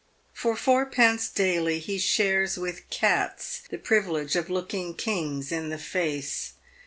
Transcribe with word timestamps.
For 0.33 0.55
fourpence 0.55 1.29
daily 1.29 1.77
he 1.77 1.99
shares 1.99 2.57
with 2.57 2.89
cats 2.89 3.61
the 3.69 3.77
privilege 3.77 4.35
of 4.35 4.49
looking 4.49 4.95
kings 4.95 5.51
in 5.51 5.69
the 5.69 5.77
face. 5.77 6.53